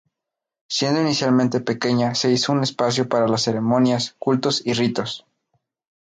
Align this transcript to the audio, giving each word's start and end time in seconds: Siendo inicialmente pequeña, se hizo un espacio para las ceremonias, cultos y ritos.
Siendo 0.67 0.99
inicialmente 0.99 1.59
pequeña, 1.61 2.15
se 2.15 2.31
hizo 2.31 2.53
un 2.53 2.63
espacio 2.63 3.07
para 3.07 3.27
las 3.27 3.43
ceremonias, 3.43 4.15
cultos 4.17 4.65
y 4.65 4.73
ritos. 4.73 5.27